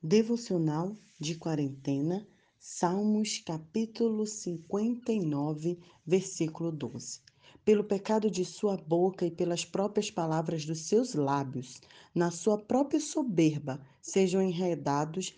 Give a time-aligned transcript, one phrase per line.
[0.00, 2.24] Devocional de quarentena,
[2.56, 7.20] Salmos capítulo 59, versículo 12.
[7.64, 11.80] Pelo pecado de sua boca e pelas próprias palavras dos seus lábios,
[12.14, 15.34] na sua própria soberba, sejam enredados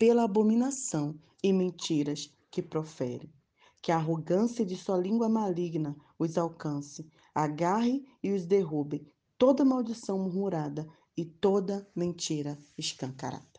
[0.00, 3.32] pela abominação e mentiras que profere.
[3.80, 9.06] Que a arrogância de sua língua maligna os alcance, agarre e os derrube,
[9.38, 13.51] toda maldição murmurada e toda mentira escancarada.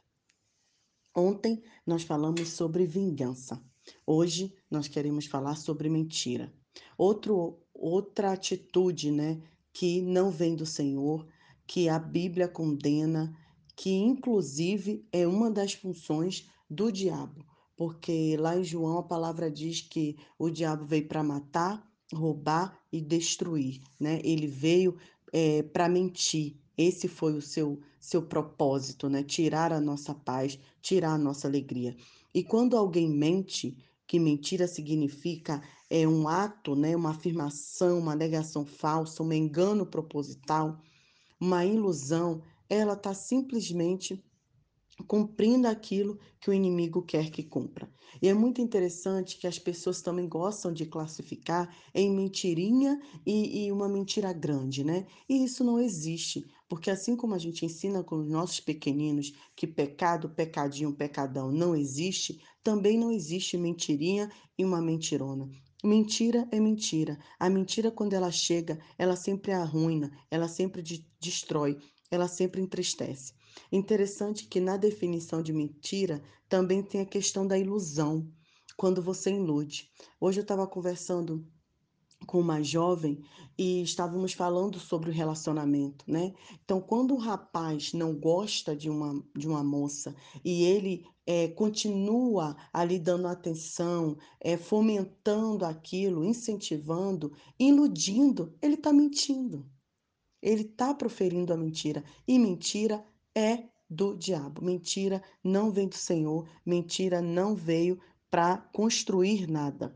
[1.15, 3.61] Ontem nós falamos sobre vingança.
[4.05, 6.51] Hoje nós queremos falar sobre mentira.
[6.97, 11.27] Outro, outra atitude, né, que não vem do Senhor,
[11.67, 13.35] que a Bíblia condena,
[13.75, 17.45] que inclusive é uma das funções do diabo,
[17.75, 23.01] porque lá em João a palavra diz que o diabo veio para matar, roubar e
[23.01, 24.19] destruir, né?
[24.23, 24.97] Ele veio
[25.31, 29.23] é, para mentir, esse foi o seu, seu propósito, né?
[29.23, 31.95] Tirar a nossa paz, tirar a nossa alegria.
[32.33, 36.97] E quando alguém mente, que mentira significa é um ato, né?
[36.97, 40.81] Uma afirmação, uma negação falsa, um engano proposital,
[41.39, 44.21] uma ilusão, ela está simplesmente
[45.07, 47.89] cumprindo aquilo que o inimigo quer que cumpra.
[48.21, 53.71] E é muito interessante que as pessoas também gostam de classificar em mentirinha e, e,
[53.71, 55.05] uma mentira grande, né?
[55.27, 59.67] E isso não existe, porque assim como a gente ensina com os nossos pequeninos que
[59.67, 65.47] pecado, pecadinho, pecadão não existe, também não existe mentirinha e uma mentirona.
[65.83, 67.19] Mentira é mentira.
[67.39, 71.77] A mentira, quando ela chega, ela sempre arruina, ela sempre de destrói,
[72.09, 73.35] ela sempre entristece.
[73.71, 78.27] Interessante que na definição de mentira também tem a questão da ilusão,
[78.75, 79.91] quando você ilude.
[80.19, 81.47] Hoje eu estava conversando
[82.25, 83.19] com uma jovem
[83.57, 86.33] e estávamos falando sobre o relacionamento, né?
[86.63, 92.55] Então, quando um rapaz não gosta de uma, de uma moça e ele é, continua
[92.71, 99.65] ali dando atenção, é, fomentando aquilo, incentivando, iludindo, ele está mentindo.
[100.41, 102.03] Ele está proferindo a mentira.
[102.27, 104.61] E mentira é do diabo.
[104.61, 107.99] Mentira não vem do Senhor, mentira não veio
[108.29, 109.95] para construir nada.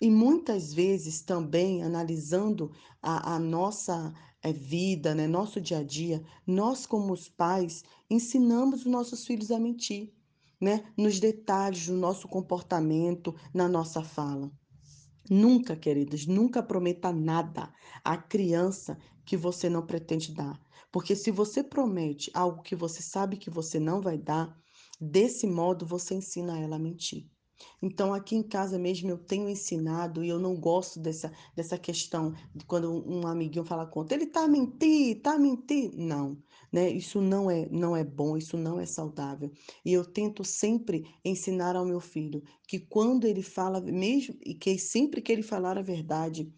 [0.00, 2.70] E muitas vezes também, analisando
[3.00, 4.12] a, a nossa
[4.42, 9.50] é, vida, né, nosso dia a dia, nós, como os pais, ensinamos os nossos filhos
[9.50, 10.12] a mentir,
[10.60, 14.52] né, nos detalhes do nosso comportamento, na nossa fala.
[15.30, 17.72] Nunca, queridas, nunca prometa nada
[18.04, 20.60] à criança que você não pretende dar.
[20.92, 24.56] Porque se você promete algo que você sabe que você não vai dar,
[25.00, 27.28] desse modo você ensina ela a mentir.
[27.82, 32.32] Então, aqui em casa mesmo eu tenho ensinado e eu não gosto dessa, dessa questão
[32.54, 35.92] de quando um amiguinho fala conta, ele tá a mentir, tá a mentir.
[35.94, 36.90] Não, né?
[36.90, 39.50] Isso não é, não é bom, isso não é saudável.
[39.84, 44.78] E eu tento sempre ensinar ao meu filho que quando ele fala, mesmo e que
[44.78, 46.52] sempre que ele falar a verdade,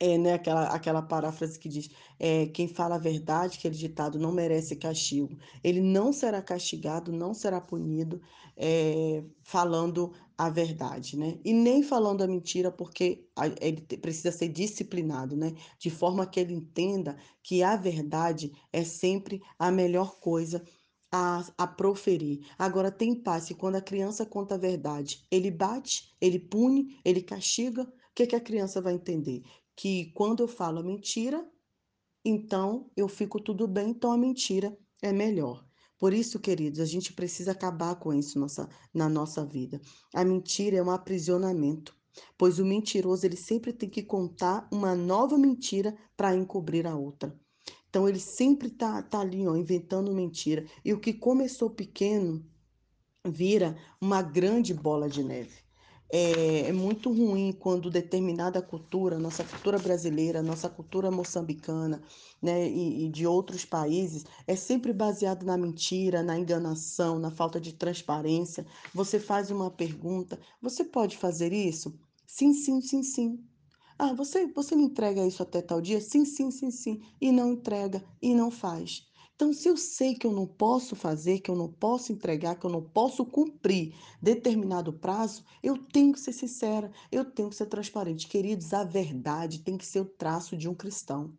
[0.00, 4.32] é, né, aquela, aquela paráfrase que diz: é, quem fala a verdade, aquele ditado, não
[4.32, 5.36] merece castigo.
[5.62, 8.20] Ele não será castigado, não será punido
[8.56, 11.38] é, falando a verdade, né?
[11.44, 13.28] E nem falando a mentira, porque
[13.60, 15.52] ele precisa ser disciplinado, né?
[15.78, 20.64] De forma que ele entenda que a verdade é sempre a melhor coisa
[21.12, 22.46] a, a proferir.
[22.58, 27.82] Agora, tem paz quando a criança conta a verdade, ele bate, ele pune, ele castiga.
[27.82, 29.42] O que, que a criança vai entender?
[29.76, 31.48] Que quando eu falo a mentira,
[32.24, 35.64] então eu fico tudo bem, então a mentira é melhor.
[35.98, 39.80] Por isso, queridos, a gente precisa acabar com isso nossa, na nossa vida.
[40.14, 41.94] A mentira é um aprisionamento,
[42.38, 47.38] pois o mentiroso ele sempre tem que contar uma nova mentira para encobrir a outra.
[47.88, 50.64] Então ele sempre tá, tá ali, ó, inventando mentira.
[50.84, 52.46] E o que começou pequeno
[53.26, 55.69] vira uma grande bola de neve.
[56.12, 62.02] É, é, muito ruim quando determinada cultura, nossa cultura brasileira, nossa cultura moçambicana,
[62.42, 67.60] né, e, e de outros países, é sempre baseado na mentira, na enganação, na falta
[67.60, 68.66] de transparência.
[68.92, 71.96] Você faz uma pergunta, você pode fazer isso?
[72.26, 73.44] Sim, sim, sim, sim.
[73.98, 76.00] Ah, você, você me entrega isso até tal dia?
[76.00, 77.00] Sim, sim, sim, sim.
[77.20, 79.06] E não entrega, e não faz.
[79.40, 82.66] Então, se eu sei que eu não posso fazer, que eu não posso entregar, que
[82.66, 87.64] eu não posso cumprir determinado prazo, eu tenho que ser sincera, eu tenho que ser
[87.64, 88.28] transparente.
[88.28, 91.32] Queridos, a verdade tem que ser o traço de um cristão.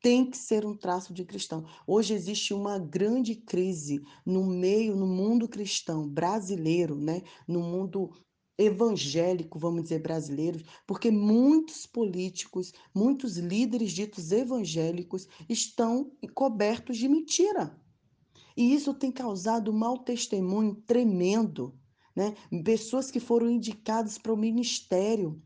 [0.00, 1.66] Tem que ser um traço de cristão.
[1.84, 7.22] Hoje existe uma grande crise no meio, no mundo cristão brasileiro, né?
[7.48, 8.12] No mundo
[8.58, 17.78] evangélico, vamos dizer, brasileiros, porque muitos políticos, muitos líderes ditos evangélicos estão cobertos de mentira.
[18.56, 21.78] E isso tem causado um mau testemunho tremendo,
[22.16, 22.34] né?
[22.64, 25.40] Pessoas que foram indicadas para o ministério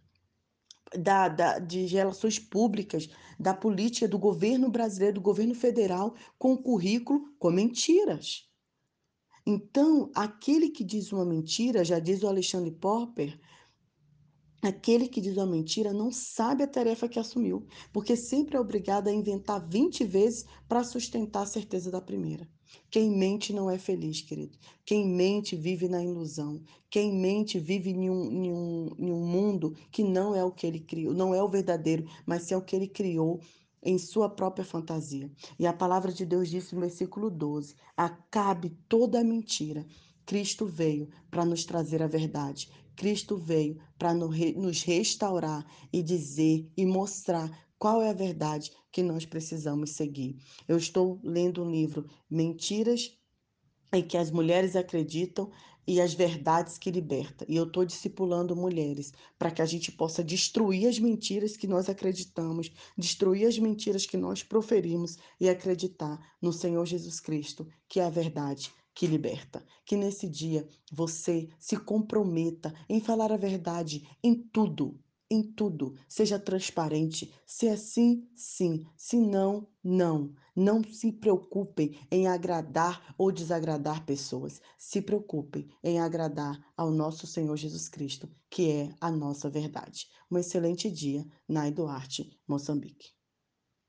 [0.98, 7.34] da, da, de relações públicas, da política do governo brasileiro, do governo federal, com currículo
[7.38, 8.50] com mentiras.
[9.46, 13.38] Então, aquele que diz uma mentira, já diz o Alexandre Popper,
[14.62, 19.08] Aquele que diz uma mentira não sabe a tarefa que assumiu, porque sempre é obrigado
[19.08, 22.48] a inventar 20 vezes para sustentar a certeza da primeira.
[22.88, 24.56] Quem mente não é feliz, querido.
[24.84, 26.62] Quem mente vive na ilusão.
[26.88, 30.64] Quem mente vive em um, em um, em um mundo que não é o que
[30.64, 33.40] ele criou, não é o verdadeiro, mas é o que ele criou
[33.82, 35.30] em sua própria fantasia.
[35.58, 39.84] E a palavra de Deus disse no versículo 12: Acabe toda a mentira.
[40.24, 42.70] Cristo veio para nos trazer a verdade.
[42.94, 49.26] Cristo veio para nos restaurar e dizer e mostrar qual é a verdade que nós
[49.26, 50.36] precisamos seguir.
[50.68, 53.18] Eu estou lendo um livro Mentiras
[53.92, 55.50] em que as mulheres acreditam
[55.86, 57.44] e as verdades que liberta.
[57.48, 61.88] E eu estou discipulando mulheres para que a gente possa destruir as mentiras que nós
[61.88, 68.04] acreditamos, destruir as mentiras que nós proferimos e acreditar no Senhor Jesus Cristo, que é
[68.04, 69.64] a verdade que liberta.
[69.84, 74.98] Que nesse dia você se comprometa em falar a verdade em tudo,
[75.32, 75.94] em tudo.
[76.06, 77.32] Seja transparente.
[77.46, 78.84] Se é sim, sim.
[78.94, 80.34] Se não, não.
[80.54, 84.60] Não se preocupem em agradar ou desagradar pessoas.
[84.76, 90.06] Se preocupem em agradar ao nosso Senhor Jesus Cristo, que é a nossa verdade.
[90.30, 93.21] Um excelente dia, Nai Duarte, Moçambique.